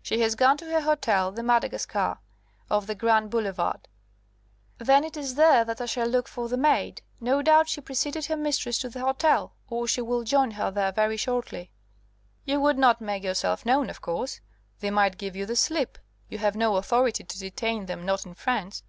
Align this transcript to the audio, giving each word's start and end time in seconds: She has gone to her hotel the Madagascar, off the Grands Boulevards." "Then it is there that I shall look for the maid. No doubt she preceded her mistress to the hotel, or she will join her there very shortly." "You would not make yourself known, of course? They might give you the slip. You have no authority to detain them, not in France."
She 0.00 0.20
has 0.22 0.34
gone 0.34 0.56
to 0.56 0.64
her 0.70 0.80
hotel 0.80 1.30
the 1.30 1.42
Madagascar, 1.42 2.16
off 2.70 2.86
the 2.86 2.94
Grands 2.94 3.28
Boulevards." 3.30 3.82
"Then 4.78 5.04
it 5.04 5.14
is 5.14 5.34
there 5.34 5.62
that 5.62 5.82
I 5.82 5.84
shall 5.84 6.06
look 6.08 6.26
for 6.26 6.48
the 6.48 6.56
maid. 6.56 7.02
No 7.20 7.42
doubt 7.42 7.68
she 7.68 7.82
preceded 7.82 8.24
her 8.24 8.36
mistress 8.38 8.78
to 8.78 8.88
the 8.88 9.00
hotel, 9.00 9.56
or 9.68 9.86
she 9.86 10.00
will 10.00 10.22
join 10.24 10.52
her 10.52 10.70
there 10.70 10.90
very 10.92 11.18
shortly." 11.18 11.70
"You 12.46 12.62
would 12.62 12.78
not 12.78 13.02
make 13.02 13.24
yourself 13.24 13.66
known, 13.66 13.90
of 13.90 14.00
course? 14.00 14.40
They 14.80 14.88
might 14.90 15.18
give 15.18 15.36
you 15.36 15.44
the 15.44 15.54
slip. 15.54 15.98
You 16.30 16.38
have 16.38 16.56
no 16.56 16.76
authority 16.76 17.24
to 17.24 17.38
detain 17.38 17.84
them, 17.84 18.06
not 18.06 18.24
in 18.24 18.32
France." 18.32 18.84